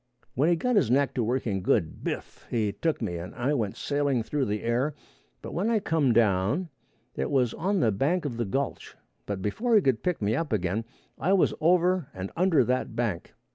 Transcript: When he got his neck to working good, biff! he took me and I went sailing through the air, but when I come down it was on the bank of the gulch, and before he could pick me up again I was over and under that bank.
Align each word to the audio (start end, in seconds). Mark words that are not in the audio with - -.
When 0.33 0.49
he 0.49 0.55
got 0.55 0.77
his 0.77 0.89
neck 0.89 1.13
to 1.13 1.23
working 1.23 1.61
good, 1.61 2.03
biff! 2.03 2.47
he 2.49 2.71
took 2.71 3.03
me 3.03 3.17
and 3.19 3.35
I 3.35 3.53
went 3.53 3.77
sailing 3.77 4.23
through 4.23 4.45
the 4.45 4.63
air, 4.63 4.95
but 5.43 5.53
when 5.53 5.69
I 5.69 5.79
come 5.79 6.11
down 6.11 6.69
it 7.15 7.29
was 7.29 7.53
on 7.53 7.81
the 7.81 7.91
bank 7.91 8.25
of 8.25 8.37
the 8.37 8.45
gulch, 8.45 8.95
and 9.27 9.41
before 9.43 9.75
he 9.75 9.81
could 9.83 10.01
pick 10.01 10.19
me 10.19 10.35
up 10.35 10.51
again 10.51 10.85
I 11.19 11.33
was 11.33 11.53
over 11.61 12.07
and 12.15 12.31
under 12.35 12.63
that 12.63 12.95
bank. 12.95 13.35